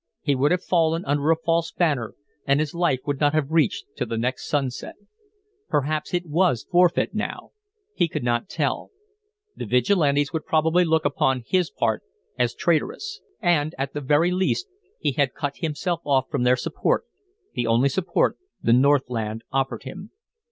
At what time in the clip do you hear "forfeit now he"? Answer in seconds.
6.63-8.07